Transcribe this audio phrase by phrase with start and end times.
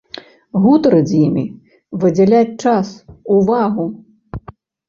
[0.63, 1.43] Гутарыць з імі,
[2.05, 2.87] выдзяляць час,
[3.37, 3.85] увагу.